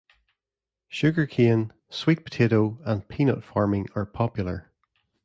Sugar 0.89 1.27
cane, 1.27 1.71
sweet 1.91 2.23
potato, 2.25 2.79
and 2.85 3.07
peanut 3.07 3.43
farming 3.43 3.85
are 3.93 4.07
popular. 4.07 4.71